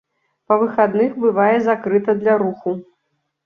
[0.47, 2.69] Па выхадных бывае закрыта для руху.